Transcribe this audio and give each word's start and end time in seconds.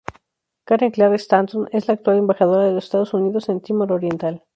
Karen 0.65 0.89
Clark 0.89 1.13
Stanton 1.19 1.67
es 1.71 1.87
la 1.87 1.93
actual 1.93 2.17
embajadora 2.17 2.65
de 2.65 2.71
los 2.71 2.85
Estados 2.85 3.13
Unidos 3.13 3.49
en 3.49 3.61
Timor 3.61 3.91
Oriental. 3.91 4.43